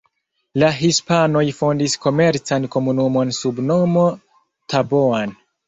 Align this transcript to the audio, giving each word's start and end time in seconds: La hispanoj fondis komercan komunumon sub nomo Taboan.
La 0.61 0.69
hispanoj 0.77 1.43
fondis 1.57 1.97
komercan 2.07 2.67
komunumon 2.77 3.37
sub 3.43 3.63
nomo 3.69 4.09
Taboan. 4.77 5.41